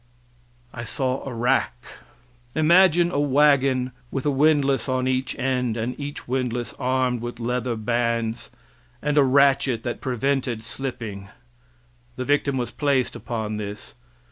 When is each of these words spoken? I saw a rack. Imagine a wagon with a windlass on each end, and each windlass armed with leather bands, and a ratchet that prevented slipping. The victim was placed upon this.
I 0.73 0.83
saw 0.83 1.23
a 1.29 1.31
rack. 1.31 1.77
Imagine 2.55 3.11
a 3.11 3.19
wagon 3.19 3.91
with 4.09 4.25
a 4.25 4.31
windlass 4.31 4.89
on 4.89 5.07
each 5.07 5.37
end, 5.37 5.77
and 5.77 5.93
each 5.99 6.27
windlass 6.27 6.73
armed 6.79 7.21
with 7.21 7.39
leather 7.39 7.75
bands, 7.75 8.49
and 9.03 9.15
a 9.15 9.23
ratchet 9.23 9.83
that 9.83 10.01
prevented 10.01 10.63
slipping. 10.63 11.29
The 12.15 12.25
victim 12.25 12.57
was 12.57 12.71
placed 12.71 13.15
upon 13.15 13.57
this. 13.57 13.93